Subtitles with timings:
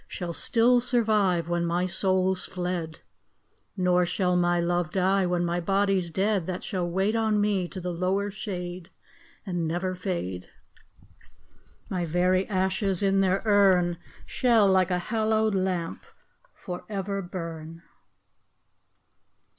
[0.07, 3.01] Shall still survive Wlien my soul's fled;
[3.77, 7.79] Nor shall my love die, when ray Ijody's dead; That shall wait on me to
[7.79, 8.89] the lower shade,
[9.45, 10.49] And never fade:
[11.87, 16.03] My very ashes in their urn Shall, like a hallowed lamp,
[16.55, 17.83] for ever burn.